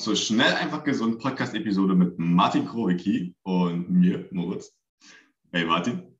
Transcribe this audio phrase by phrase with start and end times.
[0.00, 4.74] Zur Schnell einfach gesund Podcast-Episode mit Martin Krowicki und mir, Moritz.
[5.52, 6.16] Hey Martin.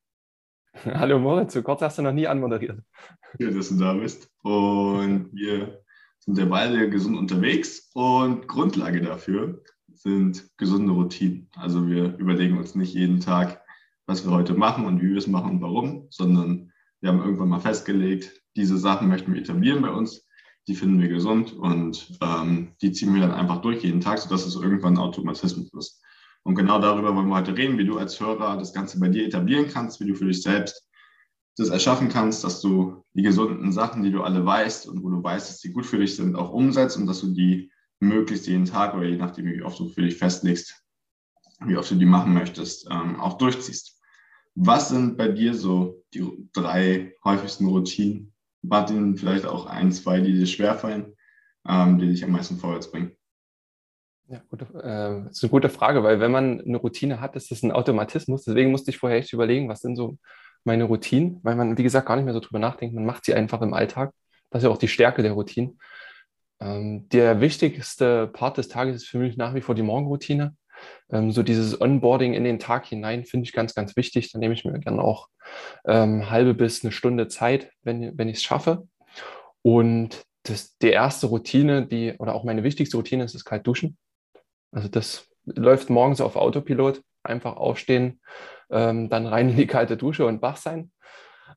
[0.85, 2.83] Hallo Moritz, so kurz hast du noch nie anmoderiert.
[3.41, 4.31] Schön, dass du da bist.
[4.43, 5.81] Und wir
[6.19, 9.63] sind ja beide gesund unterwegs und Grundlage dafür
[9.95, 11.49] sind gesunde Routinen.
[11.57, 13.63] Also wir überlegen uns nicht jeden Tag,
[14.05, 16.71] was wir heute machen und wie wir es machen und warum, sondern
[17.01, 20.29] wir haben irgendwann mal festgelegt, diese Sachen möchten wir etablieren bei uns,
[20.71, 24.47] die finden wir gesund und ähm, die ziehen wir dann einfach durch jeden Tag, sodass
[24.47, 26.01] es irgendwann Automatismus ist.
[26.45, 29.27] Und genau darüber wollen wir heute reden, wie du als Hörer das Ganze bei dir
[29.27, 30.89] etablieren kannst, wie du für dich selbst
[31.57, 35.21] das erschaffen kannst, dass du die gesunden Sachen, die du alle weißt und wo du
[35.21, 38.65] weißt, dass die gut für dich sind, auch umsetzt und dass du die möglichst jeden
[38.65, 40.85] Tag oder je nachdem, wie oft du für dich festlegst,
[41.67, 44.01] wie oft du die machen möchtest, ähm, auch durchziehst.
[44.55, 48.33] Was sind bei dir so die drei häufigsten Routinen?
[48.63, 51.17] Martin, vielleicht auch ein, zwei, die dir schwerfallen,
[51.67, 53.13] ähm, die dich am meisten vorwärts bringen?
[54.29, 57.51] Ja, gute, äh, das ist eine gute Frage, weil wenn man eine Routine hat, ist
[57.51, 58.45] das ein Automatismus.
[58.45, 60.19] Deswegen musste ich vorher echt überlegen, was sind so
[60.65, 62.95] meine Routinen, weil man, wie gesagt, gar nicht mehr so drüber nachdenkt.
[62.95, 64.13] Man macht sie einfach im Alltag.
[64.51, 65.81] Das ist ja auch die Stärke der Routinen.
[66.61, 70.55] Ähm, der wichtigste Part des Tages ist für mich nach wie vor die Morgenroutine.
[71.11, 74.33] Ähm, so dieses Onboarding in den Tag hinein finde ich ganz, ganz wichtig.
[74.33, 75.29] Da nehme ich mir gerne auch
[75.87, 78.87] ähm, halbe bis eine Stunde Zeit, wenn, wenn ich es schaffe.
[79.63, 83.99] Und das, die erste Routine, die, oder auch meine wichtigste Routine ist das kalt duschen.
[84.73, 87.03] Also das läuft morgens auf Autopilot.
[87.23, 88.19] Einfach aufstehen,
[88.71, 90.91] ähm, dann rein in die kalte Dusche und wach sein.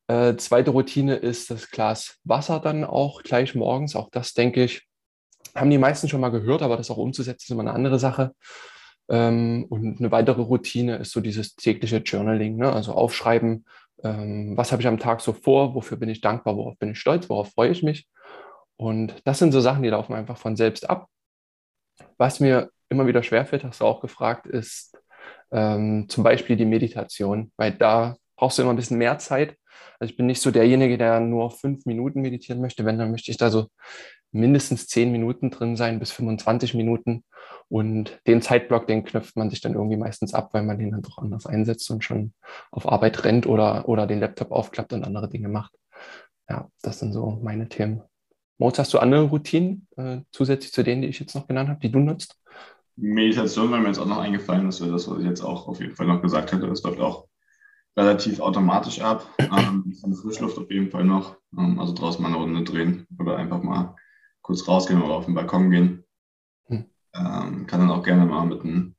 [0.07, 3.95] Äh, zweite Routine ist das Glas Wasser dann auch gleich morgens.
[3.95, 4.85] Auch das, denke ich,
[5.55, 8.35] haben die meisten schon mal gehört, aber das auch umzusetzen ist immer eine andere Sache.
[9.13, 12.73] Ähm, und eine weitere Routine ist so dieses tägliche Journaling, ne?
[12.73, 13.63] also aufschreiben,
[14.03, 16.99] ähm, was habe ich am Tag so vor, wofür bin ich dankbar, worauf bin ich
[16.99, 18.09] stolz, worauf freue ich mich.
[18.75, 21.09] Und das sind so Sachen, die laufen einfach von selbst ab.
[22.17, 24.97] Was mir immer wieder schwerfällt, hast du auch gefragt, ist
[25.51, 29.55] ähm, zum Beispiel die Meditation, weil da brauchst du immer ein bisschen mehr Zeit.
[29.99, 32.83] Also ich bin nicht so derjenige, der nur fünf Minuten meditieren möchte.
[32.83, 33.67] Wenn, dann möchte ich da so
[34.33, 37.23] mindestens zehn Minuten drin sein bis 25 Minuten.
[37.69, 41.01] Und den Zeitblock, den knüpft man sich dann irgendwie meistens ab, weil man den dann
[41.01, 42.33] doch anders einsetzt und schon
[42.71, 45.73] auf Arbeit rennt oder, oder den Laptop aufklappt und andere Dinge macht.
[46.49, 48.01] Ja, das sind so meine Themen.
[48.57, 51.79] Moritz, hast du andere Routinen äh, zusätzlich zu denen, die ich jetzt noch genannt habe,
[51.79, 52.37] die du nutzt?
[52.95, 55.79] Meditation war mir jetzt auch noch eingefallen, das wäre das, was ich jetzt auch auf
[55.79, 56.67] jeden Fall noch gesagt hätte.
[56.67, 57.27] Das läuft auch
[57.97, 59.27] relativ automatisch ab.
[59.53, 61.37] Ähm, Frischluft auf jeden Fall noch.
[61.57, 63.95] Ähm, also draußen mal eine Runde drehen oder einfach mal
[64.43, 66.03] kurz rausgehen oder auf den Balkon gehen.
[66.67, 66.85] Hm.
[67.15, 68.95] Ähm, kann dann auch gerne mal mit einem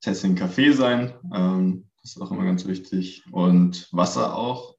[0.00, 1.14] Tässchen Kaffee sein.
[1.32, 3.24] Ähm, das ist auch immer ganz wichtig.
[3.30, 4.76] Und Wasser auch.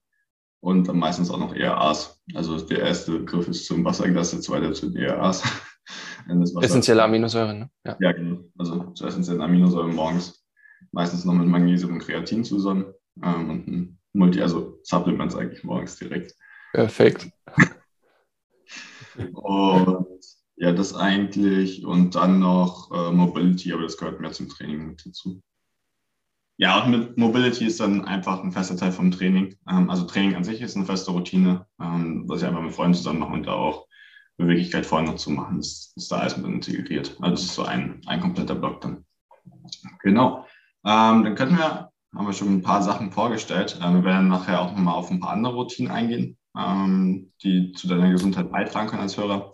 [0.59, 2.21] Und dann meistens auch noch ERAs.
[2.35, 5.43] Also der erste Griff ist zum Wasserglas, der zweite zu den ERAs.
[6.61, 7.69] Essentielle Aminosäuren, ne?
[7.85, 7.97] Ja.
[7.99, 8.45] ja, genau.
[8.57, 10.45] Also zu essentiellen Aminosäuren morgens.
[10.91, 12.93] Meistens noch mit Magnesium und Kreatin zusammen.
[13.21, 16.33] Ähm, und ein Multi, also Supplements eigentlich morgens direkt.
[16.71, 17.29] Perfekt.
[19.15, 20.07] Und
[20.55, 25.05] ja, das eigentlich und dann noch äh, Mobility, aber das gehört mehr zum Training mit
[25.05, 25.41] dazu.
[26.57, 29.55] Ja, und mit Mobility ist dann einfach ein fester Teil vom Training.
[29.67, 32.93] Ähm, also Training an sich ist eine feste Routine, ähm, was ich einfach mit Freunden
[32.93, 33.87] zusammen mache und da auch
[34.37, 37.17] Beweglichkeit noch zu machen, ist, ist da alles mit integriert.
[37.19, 39.05] Also das ist so ein, ein kompletter Block dann.
[40.01, 40.45] Genau.
[40.85, 43.79] Ähm, dann könnten wir, haben wir schon ein paar Sachen vorgestellt.
[43.81, 47.87] Ähm, wir werden nachher auch nochmal auf ein paar andere Routinen eingehen, ähm, die zu
[47.87, 49.51] deiner Gesundheit beitragen können als Hörer.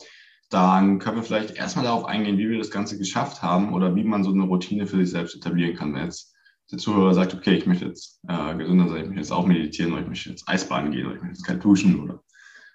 [0.49, 4.03] Dann können wir vielleicht erstmal darauf eingehen, wie wir das Ganze geschafft haben oder wie
[4.03, 5.93] man so eine Routine für sich selbst etablieren kann.
[5.93, 6.35] Wenn jetzt
[6.71, 9.93] der Zuhörer sagt, okay, ich möchte jetzt äh, gesünder sein, ich möchte jetzt auch meditieren
[9.93, 12.23] oder ich möchte jetzt Eisbaden gehen oder ich möchte jetzt kalt duschen oder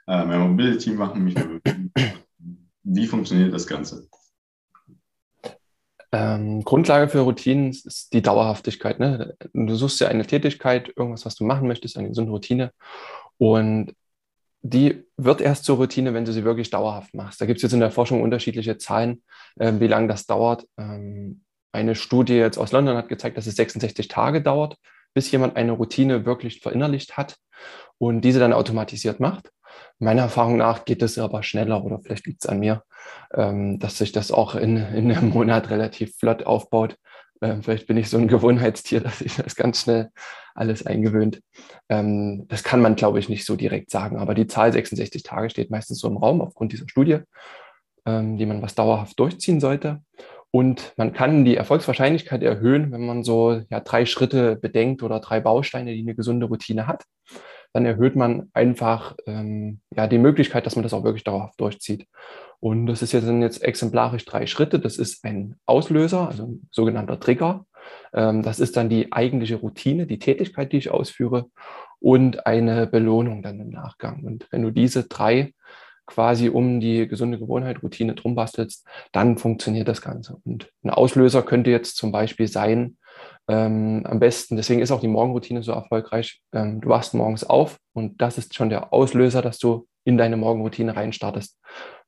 [0.07, 1.61] äh, mehr Mobility machen, mich mehr
[2.83, 4.09] Wie funktioniert das Ganze?
[6.13, 9.01] Ähm, Grundlage für Routinen ist die Dauerhaftigkeit.
[9.01, 9.37] Ne?
[9.53, 12.73] Du suchst ja eine Tätigkeit, irgendwas, was du machen möchtest, eine gesunde Routine.
[13.39, 13.95] Und
[14.67, 17.39] die wird erst zur Routine, wenn du sie wirklich dauerhaft machst.
[17.39, 19.23] Da gibt es jetzt in der Forschung unterschiedliche Zahlen,
[19.57, 20.67] äh, wie lange das dauert.
[20.79, 24.79] Ähm, eine Studie jetzt aus London hat gezeigt, dass es 66 Tage dauert,
[25.13, 27.37] bis jemand eine Routine wirklich verinnerlicht hat
[27.99, 29.51] und diese dann automatisiert macht.
[29.99, 32.85] Meiner Erfahrung nach geht es aber schneller oder vielleicht liegt es an mir,
[33.35, 36.97] ähm, dass sich das auch in, in einem Monat relativ flott aufbaut.
[37.43, 40.11] Ähm, vielleicht bin ich so ein Gewohnheitstier, dass sich das ganz schnell
[40.55, 41.41] alles eingewöhnt.
[41.89, 45.51] Ähm, das kann man, glaube ich, nicht so direkt sagen, aber die Zahl 66 Tage
[45.51, 47.19] steht meistens so im Raum aufgrund dieser Studie,
[48.07, 50.03] ähm, die man was dauerhaft durchziehen sollte.
[50.55, 55.41] Und man kann die Erfolgswahrscheinlichkeit erhöhen, wenn man so ja, drei Schritte bedenkt oder drei
[55.41, 57.03] Bausteine, die eine gesunde Routine hat.
[57.73, 62.07] Dann erhöht man einfach ähm, ja, die Möglichkeit, dass man das auch wirklich dauerhaft durchzieht.
[62.65, 64.79] Und das ist jetzt, sind jetzt exemplarisch drei Schritte.
[64.79, 67.67] Das ist ein Auslöser, also ein sogenannter Trigger.
[68.15, 71.51] Ähm, das ist dann die eigentliche Routine, die Tätigkeit, die ich ausführe
[72.01, 74.25] und eine Belohnung dann im Nachgang.
[74.25, 75.53] Und wenn du diese drei
[76.07, 80.39] quasi um die gesunde Gewohnheit, Routine drum bastelst, dann funktioniert das Ganze.
[80.47, 82.97] Und ein Auslöser könnte jetzt zum Beispiel sein,
[83.47, 87.77] ähm, am besten, deswegen ist auch die Morgenroutine so erfolgreich, ähm, du wachst morgens auf
[87.93, 91.59] und das ist schon der Auslöser, dass du in deine Morgenroutine reinstartest.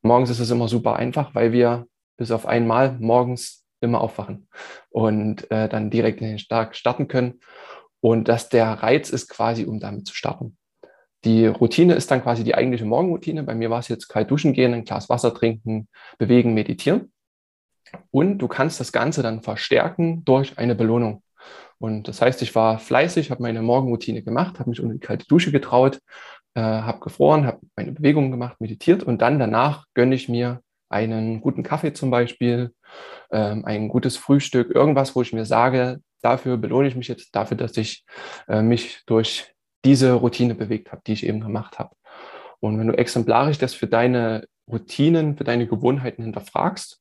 [0.07, 1.87] Morgens ist es immer super einfach, weil wir
[2.17, 4.49] bis auf einmal morgens immer aufwachen
[4.89, 7.41] und äh, dann direkt in den Tag starten können.
[8.01, 10.57] Und dass der Reiz ist quasi, um damit zu starten.
[11.25, 13.43] Die Routine ist dann quasi die eigentliche Morgenroutine.
[13.43, 15.89] Bei mir war es jetzt kalt duschen gehen, ein Glas Wasser trinken,
[16.19, 17.13] bewegen, meditieren.
[18.11, 21.23] Und du kannst das Ganze dann verstärken durch eine Belohnung.
[21.79, 25.27] Und das heißt, ich war fleißig, habe meine Morgenroutine gemacht, habe mich unter die kalte
[25.27, 26.01] Dusche getraut,
[26.57, 31.41] äh, habe gefroren, habe meine Bewegungen gemacht, meditiert und dann danach gönne ich mir einen
[31.43, 32.73] guten Kaffee zum Beispiel,
[33.31, 37.59] ähm, ein gutes Frühstück, irgendwas, wo ich mir sage, dafür belohne ich mich jetzt, dafür,
[37.59, 38.05] dass ich
[38.49, 39.53] äh, mich durch
[39.85, 41.95] diese Routine bewegt habe, die ich eben gemacht habe.
[42.61, 47.01] Und wenn du exemplarisch das für deine Routinen, für deine Gewohnheiten hinterfragst,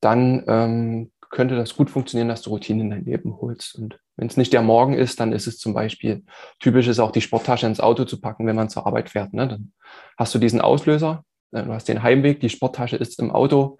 [0.00, 3.76] dann ähm, könnte das gut funktionieren, dass du Routinen in dein Leben holst.
[3.76, 6.24] Und wenn es nicht der Morgen ist, dann ist es zum Beispiel
[6.58, 9.32] typisch ist auch die Sporttasche ins Auto zu packen, wenn man zur Arbeit fährt.
[9.32, 9.48] Ne?
[9.48, 9.72] Dann
[10.18, 13.78] hast du diesen Auslöser, äh, du hast den Heimweg, die Sporttasche ist im Auto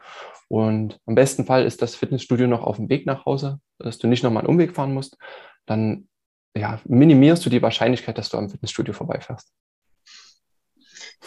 [0.48, 4.06] und am besten Fall ist das Fitnessstudio noch auf dem Weg nach Hause, dass du
[4.08, 5.18] nicht nochmal einen Umweg fahren musst.
[5.66, 6.08] Dann
[6.56, 9.52] ja, minimierst du die Wahrscheinlichkeit, dass du am Fitnessstudio vorbeifährst.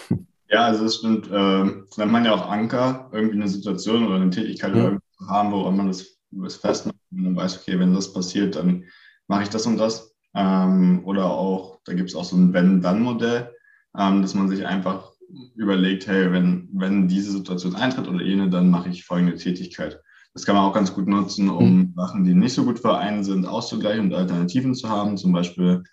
[0.49, 1.31] Ja, also es stimmt.
[1.31, 4.99] Äh, nennt man ja auch Anker, irgendwie eine Situation oder eine Tätigkeit mhm.
[5.17, 8.85] zu haben, woran man das, das festmacht und dann weiß, okay, wenn das passiert, dann
[9.27, 10.13] mache ich das und das.
[10.35, 13.51] Ähm, oder auch, da gibt es auch so ein Wenn-Dann-Modell,
[13.97, 15.11] ähm, dass man sich einfach
[15.55, 20.01] überlegt, hey, wenn, wenn diese Situation eintritt oder jene, dann mache ich folgende Tätigkeit.
[20.33, 21.93] Das kann man auch ganz gut nutzen, um mhm.
[21.95, 25.17] Sachen, die nicht so gut vereint sind, auszugleichen und Alternativen zu haben.
[25.17, 25.83] Zum Beispiel,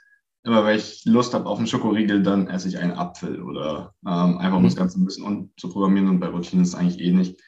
[0.44, 4.38] immer wenn ich Lust habe auf einen Schokoriegel, dann esse ich einen Apfel oder ähm,
[4.38, 4.78] einfach um das mhm.
[4.78, 6.08] Ganze ein bisschen umzuprogrammieren.
[6.08, 7.38] Und bei Routinen ist es eigentlich eh nicht,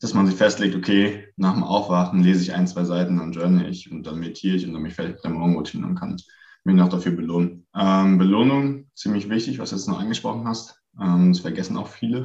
[0.00, 3.68] dass man sich festlegt, okay, nach dem Aufwachen lese ich ein, zwei Seiten, dann journal
[3.68, 6.16] ich und dann meditiere ich und dann bin ich fertig mit der Morgenroutine und kann
[6.64, 7.66] mich noch dafür belohnen.
[7.74, 10.80] Ähm, Belohnung, ziemlich wichtig, was du jetzt noch angesprochen hast.
[11.00, 12.24] Ähm, das vergessen auch viele.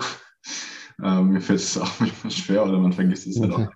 [1.04, 3.70] ähm, mir fällt es auch manchmal schwer oder man vergisst es halt auch.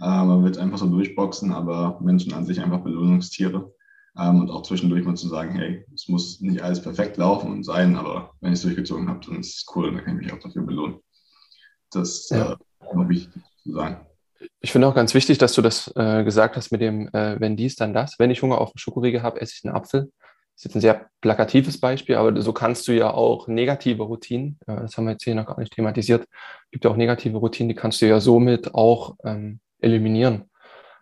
[0.00, 3.72] Äh, man wird einfach so durchboxen, aber Menschen an sich einfach Belohnungstiere.
[4.18, 7.64] Ähm, und auch zwischendurch mal zu sagen, hey, es muss nicht alles perfekt laufen und
[7.64, 10.26] sein, aber wenn ich es durchgezogen habe, dann ist es cool und dann kann ich
[10.26, 10.98] mich auch dafür belohnen.
[11.92, 12.52] Das ja.
[12.52, 12.56] äh,
[12.94, 14.06] noch wichtig zu sagen.
[14.60, 17.56] Ich finde auch ganz wichtig, dass du das äh, gesagt hast mit dem, äh, wenn
[17.56, 18.18] dies, dann das.
[18.18, 20.10] Wenn ich Hunger auf einen Schokoriegel habe, esse ich einen Apfel.
[20.54, 24.58] Das ist jetzt ein sehr plakatives Beispiel, aber so kannst du ja auch negative Routinen,
[24.66, 26.26] äh, das haben wir jetzt hier noch gar nicht thematisiert,
[26.70, 30.44] gibt ja auch negative Routinen, die kannst du ja somit auch ähm, eliminieren.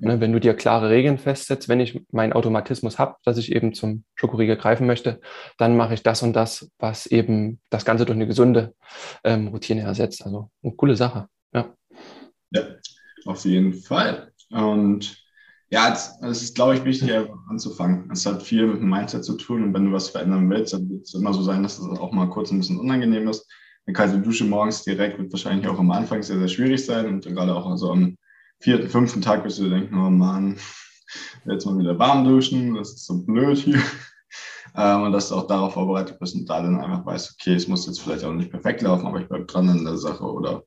[0.00, 3.74] Ne, wenn du dir klare Regeln festsetzt, wenn ich meinen Automatismus habe, dass ich eben
[3.74, 5.20] zum Schokoriegel greifen möchte,
[5.56, 8.74] dann mache ich das und das, was eben das Ganze durch eine gesunde
[9.24, 10.24] ähm, Routine ersetzt.
[10.24, 11.26] Also eine coole Sache.
[11.52, 11.74] Ja.
[12.50, 12.62] Ja,
[13.24, 14.32] auf jeden Fall.
[14.50, 15.16] Und
[15.70, 17.12] ja, es, ist, glaube ich, wichtig,
[17.48, 18.10] anzufangen.
[18.10, 20.88] Es hat viel mit dem Mindset zu tun und wenn du was verändern willst, dann
[20.88, 23.46] wird es immer so sein, dass es auch mal kurz ein bisschen unangenehm ist.
[23.86, 27.26] Eine kalte Dusche morgens direkt wird wahrscheinlich auch am Anfang sehr, sehr schwierig sein und
[27.26, 28.16] gerade auch so am
[28.60, 30.56] vierten, fünften Tag wirst du denken, oh Mann,
[31.46, 33.82] jetzt mal wieder warm duschen, das ist so blöd hier.
[34.76, 37.66] Ähm, und dass du auch darauf vorbereitet bist und da dann einfach weißt, okay, es
[37.68, 40.62] muss jetzt vielleicht auch nicht perfekt laufen, aber ich bleibe dran in der Sache oder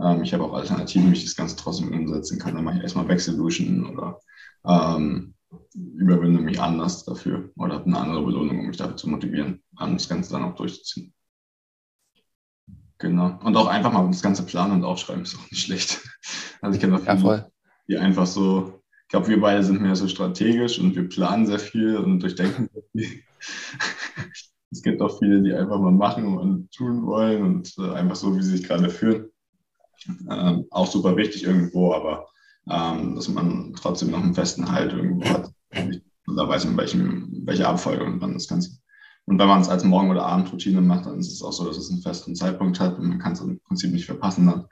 [0.00, 2.54] ähm, ich habe auch Alternativen, wie ich das Ganze trotzdem umsetzen kann.
[2.54, 4.20] Dann mache ich erstmal Wechselduschen oder
[4.64, 5.34] ähm,
[5.74, 9.94] überwinde mich anders dafür oder habe eine andere Belohnung, um mich dafür zu motivieren, um
[9.94, 11.12] das Ganze dann auch durchzuziehen.
[12.98, 13.38] Genau.
[13.42, 16.00] Und auch einfach mal das ganze planen und aufschreiben ist auch nicht schlecht.
[16.64, 17.50] Also ich kenne auch viele, ja,
[17.88, 21.58] die einfach so, ich glaube, wir beide sind mehr so strategisch und wir planen sehr
[21.58, 23.22] viel und durchdenken sehr viel.
[24.70, 28.36] es gibt auch viele, die einfach mal machen und tun wollen und äh, einfach so,
[28.36, 29.31] wie sie sich gerade fühlen.
[30.08, 32.26] Ähm, auch super wichtig irgendwo, aber
[32.68, 35.52] ähm, dass man trotzdem noch einen festen Halt irgendwo hat.
[36.26, 38.78] Und da weiß man, welchem, welche Abfolge und wann das Ganze
[39.26, 41.76] Und wenn man es als Morgen- oder Abendroutine macht, dann ist es auch so, dass
[41.76, 44.66] es einen festen Zeitpunkt hat und man kann es im Prinzip nicht verpassen dann.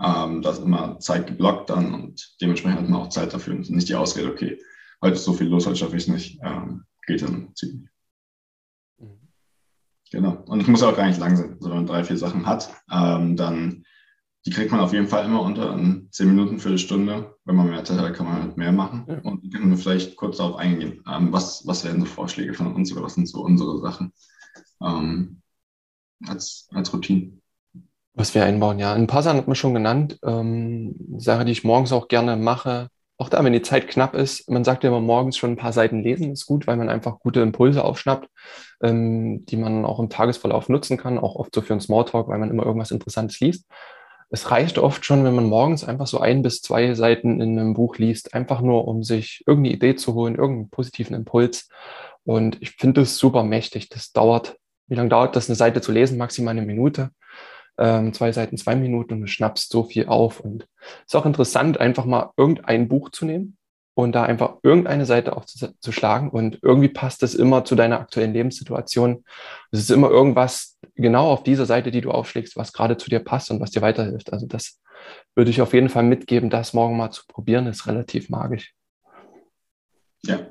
[0.00, 3.68] Ähm, da ist immer Zeit geblockt dann und dementsprechend hat man auch Zeit dafür und
[3.70, 4.60] nicht die Ausrede, okay,
[5.02, 6.40] heute ist so viel los, heute schaffe ich es nicht.
[6.42, 7.90] Ähm, geht dann ziemlich.
[8.98, 9.28] Mhm.
[10.10, 10.44] Genau.
[10.46, 11.54] Und es muss auch gar nicht lang sein.
[11.54, 13.84] Also wenn man drei, vier Sachen hat, ähm, dann
[14.46, 17.34] die kriegt man auf jeden Fall immer unter in zehn Minuten, Viertelstunde.
[17.44, 19.04] Wenn man mehr Zeit hat, kann man halt mehr machen.
[19.08, 19.18] Ja.
[19.22, 21.02] Und die können wir vielleicht kurz darauf eingehen.
[21.10, 24.12] Ähm, was, was wären so Vorschläge von uns oder was sind so unsere Sachen
[24.82, 25.42] ähm,
[26.26, 27.32] als, als Routine?
[28.14, 28.94] Was wir einbauen, ja.
[28.94, 30.18] Ein paar Sachen hat man schon genannt.
[30.24, 32.88] Ähm, Sache, die ich morgens auch gerne mache,
[33.20, 35.72] auch da, wenn die Zeit knapp ist, man sagt ja immer morgens schon ein paar
[35.72, 38.28] Seiten lesen, ist gut, weil man einfach gute Impulse aufschnappt,
[38.80, 42.38] ähm, die man auch im Tagesverlauf nutzen kann, auch oft so für einen Smalltalk, weil
[42.38, 43.66] man immer irgendwas Interessantes liest.
[44.30, 47.74] Es reicht oft schon, wenn man morgens einfach so ein bis zwei Seiten in einem
[47.74, 51.68] Buch liest, einfach nur, um sich irgendeine Idee zu holen, irgendeinen positiven Impuls.
[52.24, 53.88] Und ich finde das super mächtig.
[53.88, 54.56] Das dauert,
[54.86, 56.18] wie lange dauert das, eine Seite zu lesen?
[56.18, 57.10] Maximal eine Minute
[57.78, 60.40] ähm, zwei Seiten, zwei Minuten und du schnappst so viel auf.
[60.40, 60.68] Und
[61.00, 63.57] es ist auch interessant, einfach mal irgendein Buch zu nehmen
[63.98, 69.24] und da einfach irgendeine Seite aufzuschlagen und irgendwie passt es immer zu deiner aktuellen Lebenssituation.
[69.72, 73.18] Es ist immer irgendwas genau auf dieser Seite, die du aufschlägst, was gerade zu dir
[73.18, 74.32] passt und was dir weiterhilft.
[74.32, 74.80] Also das
[75.34, 78.72] würde ich auf jeden Fall mitgeben, das morgen mal zu probieren, ist relativ magisch.
[80.22, 80.46] Ja,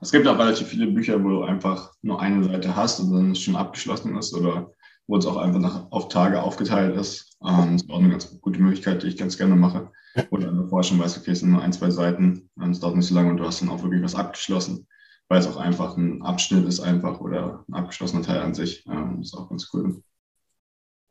[0.00, 3.34] es gibt auch relativ viele Bücher, wo du einfach nur eine Seite hast und dann
[3.34, 4.70] schon abgeschlossen ist oder
[5.08, 7.36] wo es auch einfach nach, auf Tage aufgeteilt ist.
[7.44, 9.90] Ähm, das ist auch eine ganz gute Möglichkeit, die ich ganz gerne mache.
[10.30, 12.96] Oder du vorher schon weißt, okay, es sind nur ein, zwei Seiten, ähm, es dauert
[12.96, 14.86] nicht so lange und du hast dann auch wirklich was abgeschlossen,
[15.28, 18.84] weil es auch einfach ein Abschnitt ist einfach oder ein abgeschlossener Teil an sich.
[18.86, 20.02] Ähm, das ist auch ganz cool.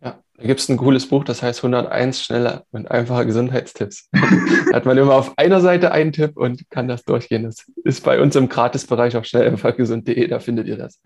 [0.03, 4.09] Ja, da gibt es ein cooles Buch, das heißt 101 schneller und einfache Gesundheitstipps.
[4.11, 4.19] da
[4.73, 7.43] hat man immer auf einer Seite einen Tipp und kann das durchgehen.
[7.43, 11.01] Das ist bei uns im Gratisbereich auf schnell einfach gesund.de, da findet ihr das.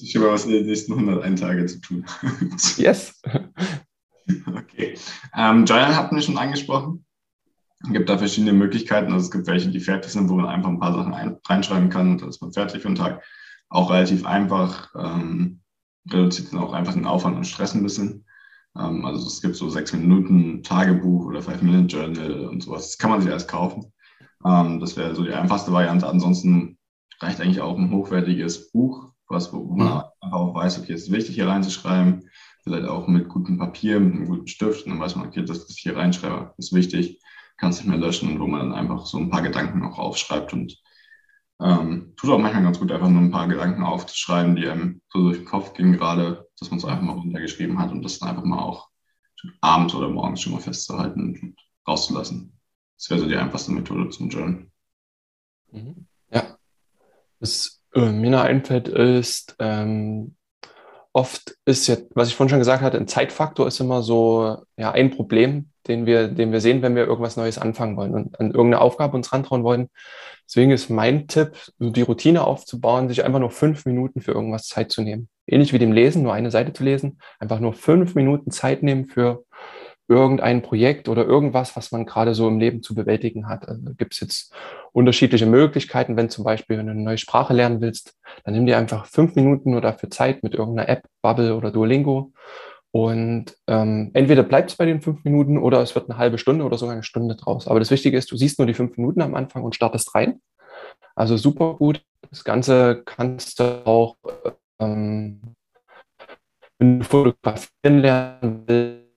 [0.00, 2.04] Ich habe was in den nächsten 101 Tage zu tun.
[2.76, 3.20] yes.
[4.78, 4.94] Okay.
[5.36, 7.04] Ähm, Journal hatten wir schon angesprochen.
[7.82, 9.12] Es gibt da verschiedene Möglichkeiten.
[9.12, 11.90] Also es gibt welche, die fertig sind, wo man einfach ein paar Sachen ein, reinschreiben
[11.90, 12.18] kann.
[12.18, 13.24] Dann ist man fertig für den Tag.
[13.70, 14.90] Auch relativ einfach.
[14.96, 15.60] Ähm,
[16.10, 18.24] reduziert dann auch einfach den Aufwand und Stress ein bisschen.
[18.78, 22.86] Ähm, also es gibt so sechs Minuten Tagebuch oder Five Minute Journal und sowas.
[22.86, 23.92] Das kann man sich erst kaufen.
[24.44, 26.08] Ähm, das wäre so die einfachste Variante.
[26.08, 26.78] Ansonsten
[27.20, 30.02] reicht eigentlich auch ein hochwertiges Buch was, wo man mhm.
[30.20, 32.27] einfach auch weiß, okay, es ist wichtig, hier reinzuschreiben.
[32.68, 34.84] Vielleicht auch mit gutem Papier, mit einem guten Stift.
[34.84, 37.20] Und dann weiß man, okay, das, was ich hier reinschreibe, ist wichtig,
[37.56, 38.38] kann es nicht mehr löschen.
[38.38, 40.52] Wo man dann einfach so ein paar Gedanken auch aufschreibt.
[40.52, 40.76] Und
[41.60, 45.22] ähm, tut auch manchmal ganz gut, einfach nur ein paar Gedanken aufzuschreiben, die einem so
[45.22, 48.30] durch den Kopf gehen gerade, dass man es einfach mal runtergeschrieben hat und das dann
[48.30, 48.88] einfach mal auch
[49.60, 51.56] abends oder morgens schon mal festzuhalten und
[51.86, 52.52] rauszulassen.
[52.96, 54.66] Das wäre so die einfachste Methode zum Journal.
[55.72, 56.06] Mhm.
[56.30, 56.56] Ja,
[57.40, 60.36] das äh, mir noch einfällt, ist, ähm,
[61.18, 64.92] oft ist jetzt, was ich vorhin schon gesagt hatte, ein Zeitfaktor ist immer so ja,
[64.92, 68.52] ein Problem, den wir, den wir sehen, wenn wir irgendwas Neues anfangen wollen und an
[68.52, 69.88] irgendeine Aufgabe uns rantrauen wollen.
[70.46, 74.92] Deswegen ist mein Tipp, die Routine aufzubauen, sich einfach nur fünf Minuten für irgendwas Zeit
[74.92, 75.28] zu nehmen.
[75.44, 79.06] Ähnlich wie dem Lesen, nur eine Seite zu lesen, einfach nur fünf Minuten Zeit nehmen
[79.08, 79.44] für
[80.08, 83.68] irgendein Projekt oder irgendwas, was man gerade so im Leben zu bewältigen hat.
[83.68, 84.54] Also gibt es jetzt
[84.92, 88.78] unterschiedliche Möglichkeiten, wenn zum Beispiel wenn du eine neue Sprache lernen willst, dann nimm dir
[88.78, 92.32] einfach fünf Minuten nur dafür Zeit mit irgendeiner App, Bubble oder Duolingo.
[92.90, 96.64] Und ähm, entweder bleibt es bei den fünf Minuten oder es wird eine halbe Stunde
[96.64, 97.68] oder sogar eine Stunde draus.
[97.68, 100.40] Aber das Wichtige ist, du siehst nur die fünf Minuten am Anfang und startest rein.
[101.14, 102.02] Also super gut.
[102.30, 104.16] Das Ganze kannst du auch,
[104.80, 105.54] ähm,
[106.78, 109.07] wenn du fotografieren lernen willst,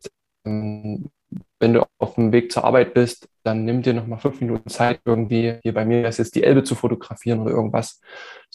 [0.43, 4.99] wenn du auf dem Weg zur Arbeit bist, dann nimm dir nochmal fünf Minuten Zeit,
[5.05, 8.01] irgendwie, hier bei mir ist es die Elbe zu fotografieren oder irgendwas,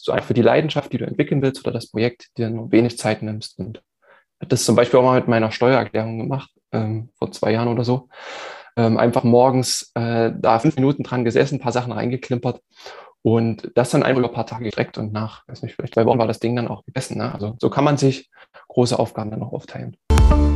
[0.05, 2.97] du einfach für die Leidenschaft, die du entwickeln willst oder das Projekt, dir nur wenig
[2.97, 3.59] Zeit nimmst.
[3.59, 3.81] Und
[4.39, 7.83] habe das zum Beispiel auch mal mit meiner Steuererklärung gemacht, ähm, vor zwei Jahren oder
[7.83, 8.09] so.
[8.75, 12.61] Ähm, einfach morgens äh, da fünf Minuten dran gesessen, ein paar Sachen reingeklimpert
[13.23, 16.05] und das dann einfach über ein paar Tage gestreckt und nach, weiß nicht, vielleicht zwei
[16.05, 17.17] Wochen war das Ding dann auch gegessen.
[17.17, 17.33] Ne?
[17.33, 18.29] Also so kann man sich
[18.67, 19.97] große Aufgaben dann auch aufteilen.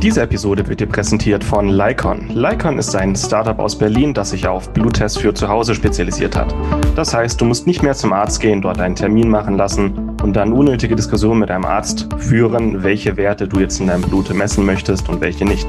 [0.02, 2.28] Diese Episode wird dir präsentiert von Lycon.
[2.34, 6.54] Lycon ist ein Startup aus Berlin, das sich auf Bluttests für zu Hause spezialisiert hat.
[6.96, 10.34] Das heißt, du musst nicht mehr zum Arzt gehen, dort einen Termin machen lassen und
[10.34, 14.66] dann unnötige Diskussionen mit deinem Arzt führen, welche Werte du jetzt in deinem Blut messen
[14.66, 15.68] möchtest und welche nicht.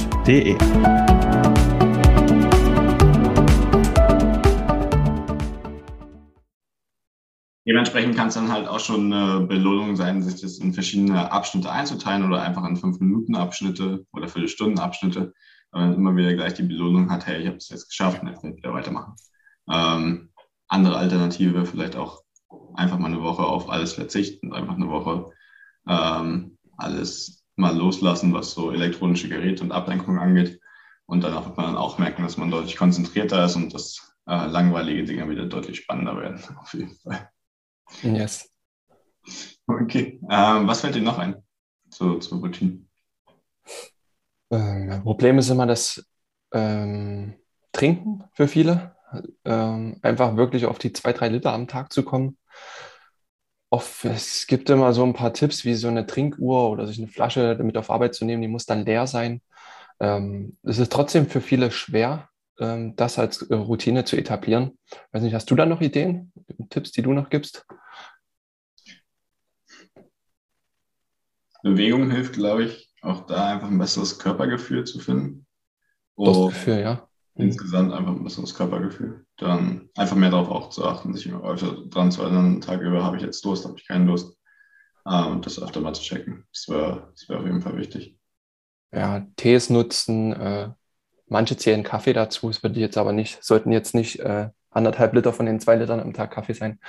[0.31, 0.55] L-Y-K-O-N.de.
[7.67, 11.71] Dementsprechend kann es dann halt auch schon eine Belohnung sein, sich das in verschiedene Abschnitte
[11.71, 15.33] einzuteilen oder einfach in fünf Minuten Abschnitte oder Viertelstunden Abschnitte,
[15.71, 18.29] weil man immer wieder gleich die Belohnung hat, hey, ich habe es jetzt geschafft und
[18.29, 19.15] jetzt kann ich wieder weitermachen.
[19.69, 20.31] Ähm,
[20.67, 22.21] andere Alternative vielleicht auch
[22.75, 25.31] einfach mal eine Woche auf alles verzichten einfach eine Woche
[25.87, 30.59] ähm, alles mal loslassen, was so elektronische Geräte und Ablenkung angeht.
[31.05, 34.45] Und danach wird man dann auch merken, dass man deutlich konzentrierter ist und dass äh,
[34.47, 37.29] langweilige Dinge wieder deutlich spannender werden, auf jeden Fall.
[38.03, 38.49] Yes.
[39.67, 40.19] Okay.
[40.29, 41.35] Ähm, was fällt dir noch ein
[41.89, 42.89] zu, zu Routinen?
[44.49, 46.05] Ähm, Problem ist immer das
[46.51, 47.35] ähm,
[47.71, 48.95] Trinken für viele.
[49.43, 52.37] Ähm, einfach wirklich auf die zwei, drei Liter am Tag zu kommen.
[53.73, 57.07] Oft, es gibt immer so ein paar Tipps, wie so eine Trinkuhr oder sich eine
[57.07, 59.41] Flasche mit auf Arbeit zu nehmen, die muss dann leer sein.
[60.01, 62.27] Ähm, es ist trotzdem für viele schwer,
[62.59, 64.77] ähm, das als äh, Routine zu etablieren.
[65.13, 66.33] Weiß nicht, hast du da noch Ideen,
[66.69, 67.65] Tipps, die du noch gibst?
[71.63, 75.45] Bewegung hilft, glaube ich, auch da einfach ein besseres Körpergefühl zu finden.
[76.17, 77.07] Das Gefühl, ja.
[77.35, 79.25] Insgesamt einfach ein besseres Körpergefühl.
[79.41, 83.03] Dann einfach mehr darauf auch zu achten, sich immer öfter dran zu erinnern, Tag über
[83.03, 84.37] habe ich jetzt Durst, habe ich keinen Durst.
[85.07, 86.45] Ähm, und das öfter mal zu checken.
[86.53, 88.17] Das wäre das wär auf jeden Fall wichtig.
[88.93, 90.69] Ja, Tees nutzen, äh,
[91.27, 95.33] manche zählen Kaffee dazu, es würde jetzt aber nicht, sollten jetzt nicht äh, anderthalb Liter
[95.33, 96.79] von den zwei Litern am Tag Kaffee sein.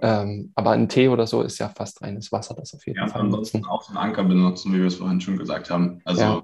[0.00, 3.08] Ähm, aber ein Tee oder so ist ja fast reines Wasser, das auf jeden ja,
[3.08, 3.22] Fall.
[3.22, 6.00] Ansonsten auch einen Anker benutzen, wie wir es vorhin schon gesagt haben.
[6.04, 6.42] Also ja.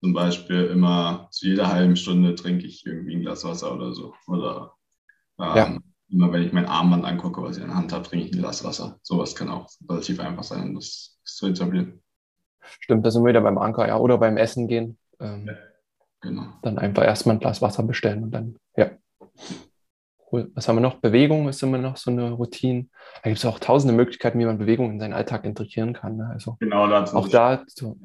[0.00, 4.14] zum Beispiel immer zu jeder halben Stunde trinke ich irgendwie ein Glas Wasser oder so.
[4.28, 4.75] Oder
[5.38, 5.78] ähm, ja.
[6.10, 8.38] immer wenn ich mein Armband angucke, was ich in der Hand habe, trinke ich ein
[8.38, 8.98] Glas Wasser.
[9.02, 12.02] Sowas kann auch relativ einfach sein, um das, zu etablieren.
[12.80, 13.98] Stimmt, da sind wir wieder beim Anker, ja.
[13.98, 14.98] Oder beim Essen gehen.
[15.20, 15.54] Ähm, ja,
[16.20, 16.52] genau.
[16.62, 18.90] Dann einfach erstmal ein Glas Wasser bestellen und dann, ja.
[20.30, 20.50] Cool.
[20.54, 20.96] Was haben wir noch?
[20.96, 22.88] Bewegung ist immer noch so eine Routine.
[23.22, 26.16] Da gibt es auch tausende Möglichkeiten, wie man Bewegung in seinen Alltag integrieren kann.
[26.16, 26.28] Ne?
[26.32, 28.00] Also genau, auch da zu,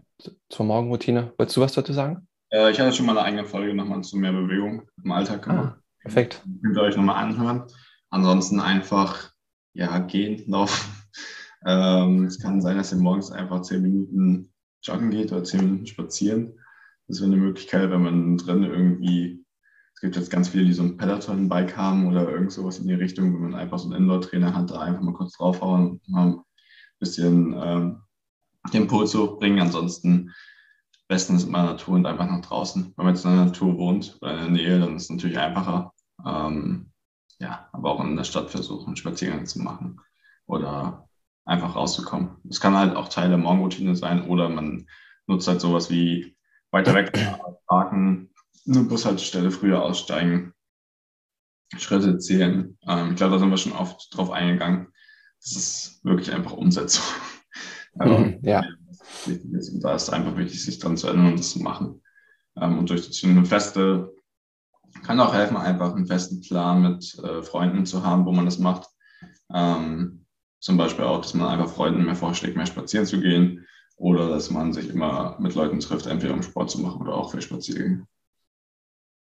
[0.49, 1.33] zur Morgenroutine.
[1.37, 2.27] Wolltest du was dazu sagen?
[2.51, 5.75] Äh, ich hatte schon mal eine eigene Folge nochmal zu mehr Bewegung im Alltag gemacht.
[5.77, 6.43] Ah, perfekt.
[6.63, 7.63] Könnt ihr euch nochmal anhören.
[8.09, 9.31] Ansonsten einfach
[9.73, 10.91] ja, gehen, laufen.
[11.65, 15.87] ähm, es kann sein, dass ihr morgens einfach zehn Minuten joggen geht oder zehn Minuten
[15.87, 16.59] spazieren.
[17.07, 19.41] Das wäre eine Möglichkeit, wenn man drin irgendwie
[20.01, 22.95] es gibt jetzt ganz viele, die so ein Peloton-Bike haben oder irgend sowas in die
[22.95, 26.27] Richtung, wenn man einfach so einen Indoor-Trainer hat, da einfach mal kurz draufhauen und mal
[26.29, 26.43] ein
[26.97, 28.01] bisschen ähm,
[28.73, 29.59] den Puls hochbringen.
[29.59, 30.31] Ansonsten
[31.11, 32.93] bestens in der Natur und einfach nach draußen.
[32.95, 35.37] Wenn man jetzt in der Natur wohnt oder in der Nähe, dann ist es natürlich
[35.37, 35.93] einfacher.
[36.25, 36.89] Ähm,
[37.37, 39.99] ja, aber auch in der Stadt versuchen, Spaziergänge zu machen
[40.45, 41.09] oder
[41.43, 42.37] einfach rauszukommen.
[42.49, 44.87] Es kann halt auch Teil der Morgenroutine sein oder man
[45.27, 46.37] nutzt halt sowas wie
[46.71, 47.11] weiter weg
[47.67, 48.29] parken,
[48.65, 50.53] eine Bushaltestelle früher aussteigen,
[51.75, 52.77] Schritte zählen.
[52.87, 54.87] Ähm, ich glaube, da sind wir schon oft drauf eingegangen.
[55.41, 57.03] Das ist wirklich einfach Umsetzung.
[57.95, 58.63] Mhm, ja.
[59.27, 62.01] Und da ist einfach wichtig, sich dran zu erinnern und das zu machen.
[62.55, 63.37] Ähm, und durchzuziehen.
[63.37, 64.13] Eine feste
[65.03, 68.59] kann auch helfen, einfach einen festen Plan mit äh, Freunden zu haben, wo man das
[68.59, 68.89] macht.
[69.53, 70.25] Ähm,
[70.59, 74.51] zum Beispiel auch, dass man einfach Freunden mehr vorschlägt, mehr spazieren zu gehen oder dass
[74.51, 78.05] man sich immer mit Leuten trifft, entweder um Sport zu machen oder auch für Spaziergänge.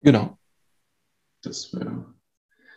[0.02, 0.38] Genau.
[1.44, 2.06] Das wäre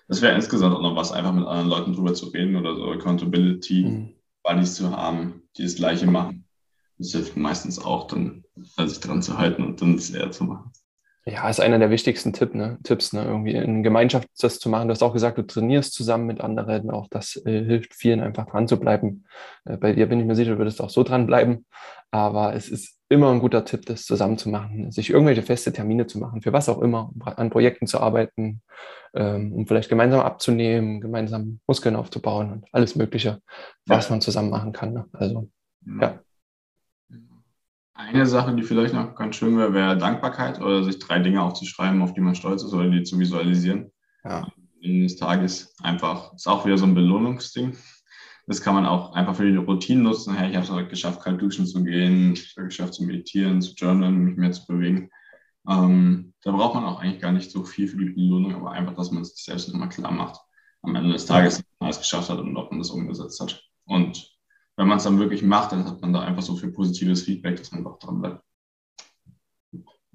[0.09, 2.90] das wäre insgesamt auch noch was, einfach mit anderen Leuten drüber zu reden oder so
[2.90, 4.14] Accountability mhm.
[4.43, 6.43] Buddies zu haben, die das Gleiche machen.
[7.05, 8.45] Das hilft meistens auch, dann
[8.87, 10.73] sich dran zu halten und dann es eher zu machen.
[11.27, 12.79] Ja, ist einer der wichtigsten Tipp, ne?
[12.83, 13.25] Tipps, ne?
[13.25, 14.88] irgendwie in Gemeinschaft das zu machen.
[14.88, 16.90] Du hast auch gesagt, du trainierst zusammen mit anderen.
[16.90, 19.25] Auch das äh, hilft vielen, einfach dran zu bleiben.
[19.67, 21.67] Äh, bei dir bin ich mir sicher, du würdest auch so dran bleiben.
[22.11, 26.07] Aber es ist immer ein guter Tipp, das zusammen zu machen, sich irgendwelche feste Termine
[26.07, 28.62] zu machen, für was auch immer, an Projekten zu arbeiten,
[29.14, 33.40] ähm, um vielleicht gemeinsam abzunehmen, gemeinsam Muskeln aufzubauen und alles Mögliche,
[33.87, 34.12] was ja.
[34.12, 34.93] man zusammen machen kann.
[34.95, 35.07] Ne?
[35.12, 35.51] Also,
[36.01, 36.21] ja.
[37.94, 42.02] Eine Sache, die vielleicht noch ganz schön wäre, wäre Dankbarkeit oder sich drei Dinge aufzuschreiben,
[42.02, 43.92] auf die man stolz ist oder die zu visualisieren.
[44.24, 44.48] Ja.
[44.83, 47.76] Ende des Tages einfach, ist auch wieder so ein Belohnungsding.
[48.46, 50.35] Das kann man auch einfach für die Routine nutzen.
[50.35, 53.04] Hey, ich habe es heute geschafft, kalt duschen zu gehen, ich habe es geschafft zu
[53.04, 55.09] meditieren, zu journalen, mich mehr zu bewegen.
[55.66, 58.94] Ähm, da braucht man auch eigentlich gar nicht so viel für die Belohnung, aber einfach,
[58.94, 60.40] dass man es sich selbst nochmal klar macht.
[60.83, 63.62] Am Ende des Tages, dass man alles geschafft hat und ob man das umgesetzt hat.
[63.87, 64.34] Und
[64.76, 67.56] wenn man es dann wirklich macht, dann hat man da einfach so viel positives Feedback,
[67.56, 68.42] dass man auch dran bleibt.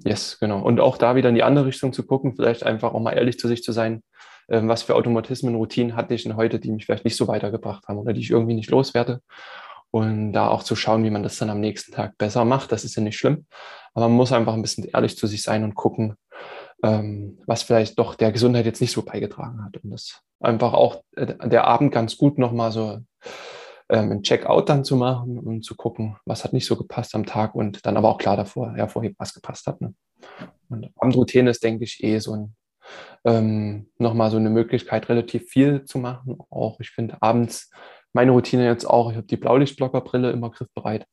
[0.04, 0.62] Yes, genau.
[0.62, 3.38] Und auch da wieder in die andere Richtung zu gucken, vielleicht einfach auch mal ehrlich
[3.38, 4.02] zu sich zu sein,
[4.50, 7.88] ähm, was für Automatismen, Routinen hatte ich denn heute, die mich vielleicht nicht so weitergebracht
[7.88, 9.22] haben oder die ich irgendwie nicht loswerde.
[9.92, 12.84] Und da auch zu schauen, wie man das dann am nächsten Tag besser macht, das
[12.84, 13.46] ist ja nicht schlimm.
[13.94, 16.16] Aber man muss einfach ein bisschen ehrlich zu sich sein und gucken,
[16.84, 19.78] ähm, was vielleicht doch der Gesundheit jetzt nicht so beigetragen hat.
[19.84, 23.00] Und das einfach auch äh, der Abend ganz gut nochmal so
[23.90, 27.26] ähm, ein Checkout dann zu machen und zu gucken, was hat nicht so gepasst am
[27.26, 29.82] Tag und dann aber auch klar davor hervorheben, was gepasst hat.
[29.82, 29.94] Ne?
[30.70, 32.56] Und Abendroutine ist, denke ich, eh so ein
[33.26, 36.38] ähm, nochmal so eine Möglichkeit, relativ viel zu machen.
[36.50, 37.70] Auch ich finde abends
[38.14, 41.06] meine Routine jetzt auch, ich habe die Blaulichtblockerbrille immer griffbereit.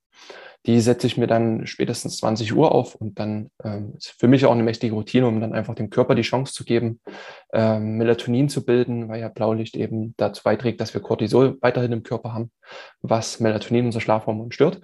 [0.64, 4.46] Die setze ich mir dann spätestens 20 Uhr auf und dann ähm, ist für mich
[4.46, 7.00] auch eine mächtige Routine, um dann einfach dem Körper die Chance zu geben,
[7.52, 12.02] ähm, Melatonin zu bilden, weil ja Blaulicht eben dazu beiträgt, dass wir Cortisol weiterhin im
[12.02, 12.50] Körper haben,
[13.00, 14.80] was Melatonin, unser Schlafhormon, stört.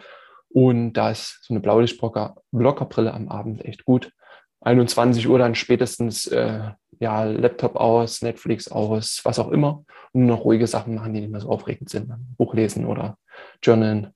[0.50, 4.12] Und da ist so eine Blaulichtblockerbrille am Abend echt gut.
[4.60, 6.70] 21 Uhr dann spätestens äh,
[7.02, 9.84] ja, Laptop aus, Netflix aus, was auch immer.
[10.12, 12.08] Und nur noch ruhige Sachen machen, die nicht mehr so aufregend sind.
[12.36, 13.18] Buch lesen oder
[13.60, 14.14] Journalen.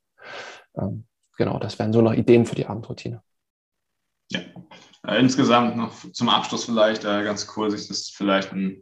[0.76, 1.04] Ähm,
[1.36, 3.22] genau, das wären so noch Ideen für die Abendroutine.
[4.30, 4.40] Ja,
[5.04, 8.80] äh, insgesamt noch zum Abschluss vielleicht äh, ganz cool, sich das vielleicht in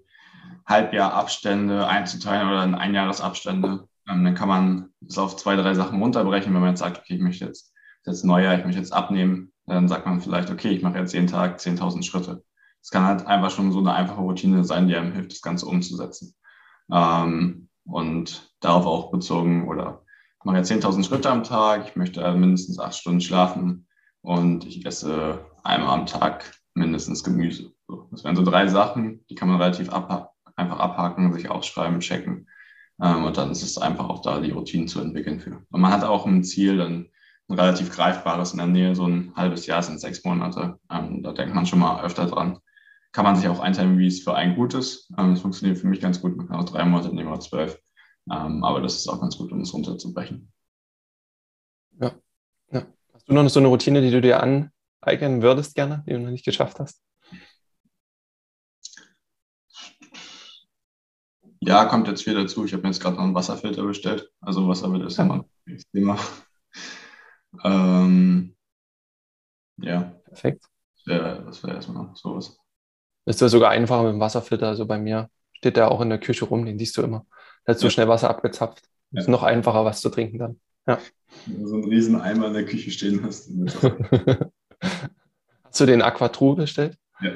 [0.66, 3.88] Halbjahrabstände einzuteilen oder in Einjahresabstände.
[4.06, 7.14] Ähm, dann kann man das auf zwei, drei Sachen runterbrechen, wenn man jetzt sagt, okay,
[7.14, 7.72] ich möchte jetzt,
[8.04, 11.26] jetzt Neujahr, ich möchte jetzt abnehmen, dann sagt man vielleicht, okay, ich mache jetzt jeden
[11.26, 12.44] Tag 10.000 Schritte.
[12.84, 15.64] Es kann halt einfach schon so eine einfache Routine sein, die einem hilft, das Ganze
[15.64, 16.34] umzusetzen.
[16.92, 20.02] Ähm, und darauf auch bezogen, oder
[20.38, 23.86] ich mache jetzt 10.000 Schritte am Tag, ich möchte mindestens acht Stunden schlafen
[24.20, 27.72] und ich esse einmal am Tag mindestens Gemüse.
[28.10, 32.48] Das wären so drei Sachen, die kann man relativ abha einfach abhaken, sich aufschreiben, checken.
[33.02, 35.62] Ähm, und dann ist es einfach auch da, die Routinen zu entwickeln für.
[35.70, 37.08] Und man hat auch ein Ziel, dann
[37.48, 40.78] ein relativ greifbares in der Nähe, so ein halbes Jahr sind sechs Monate.
[40.90, 42.58] Ähm, da denkt man schon mal öfter dran.
[43.14, 45.08] Kann man sich auch einteilen, wie es für einen gut ist.
[45.16, 46.36] Ähm, das funktioniert für mich ganz gut.
[46.36, 47.80] Man kann auch drei Monate nehmen oder zwölf.
[48.28, 50.52] Ähm, aber das ist auch ganz gut, um es runterzubrechen.
[52.00, 52.12] Ja.
[52.72, 52.84] ja.
[53.12, 56.32] Hast du noch so eine Routine, die du dir aneignen würdest gerne, die du noch
[56.32, 57.00] nicht geschafft hast?
[61.60, 62.64] Ja, kommt jetzt viel dazu.
[62.64, 64.28] Ich habe mir jetzt gerade noch einen Wasserfilter bestellt.
[64.40, 66.18] Also Wasserfilter ist immer ein Thema.
[67.62, 68.56] Ähm,
[69.76, 70.00] ja.
[70.24, 70.64] Perfekt.
[70.96, 72.58] Das wäre wär erstmal noch sowas.
[73.26, 74.68] Ist das sogar einfacher mit dem Wasserfilter.
[74.68, 77.26] Also bei mir steht der auch in der Küche rum, den siehst du immer.
[77.64, 77.90] Da hat so ja.
[77.90, 78.82] schnell Wasser abgezapft.
[79.10, 79.20] Ja.
[79.20, 80.60] Ist noch einfacher, was zu trinken dann.
[80.86, 80.98] Ja.
[81.46, 83.50] Wenn du so einen riesen Eimer in der Küche stehen hast.
[85.64, 86.98] hast du den Aquatru bestellt?
[87.20, 87.32] Ja,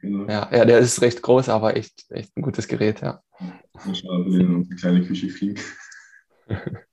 [0.00, 0.26] genau.
[0.28, 3.22] Ja, ja, der ist recht groß, aber echt, echt ein gutes Gerät, ja.
[3.38, 5.60] Mal schauen, ob wir in unsere kleine Küche kriegen.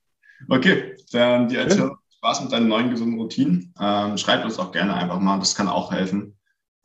[0.48, 1.96] Okay, dann die Erzählung.
[2.18, 3.74] Spaß mit deinen neuen gesunden Routinen.
[3.80, 6.35] Ähm, schreibt uns auch gerne einfach mal, das kann auch helfen,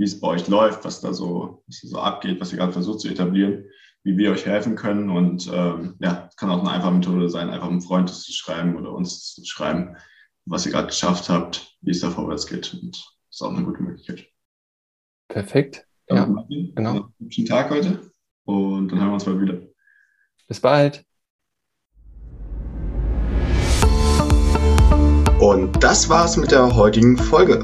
[0.02, 2.74] wie es bei euch läuft, was da so, was da so abgeht, was ihr gerade
[2.74, 3.66] versucht zu etablieren,
[4.04, 5.12] wie wir euch helfen können.
[5.12, 8.34] Und ähm, ja, es kann auch eine einfache Methode sein, einfach einem Freund das zu
[8.34, 9.96] schreiben oder uns zu schreiben,
[10.46, 12.74] was ihr gerade geschafft habt, wie es da vorwärts geht.
[12.82, 14.26] Und das ist auch eine gute Möglichkeit.
[15.28, 15.86] Perfekt.
[16.10, 16.90] Ja, Martin, genau.
[16.90, 18.12] Einen guten Tag heute
[18.46, 19.62] und dann hören wir uns mal wieder.
[20.48, 21.06] Bis bald.
[25.40, 27.64] Und das war's mit der heutigen Folge.